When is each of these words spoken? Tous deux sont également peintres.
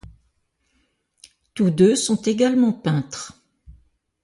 Tous 1.53 1.69
deux 1.69 1.95
sont 1.95 2.19
également 2.23 2.73
peintres. 2.73 3.35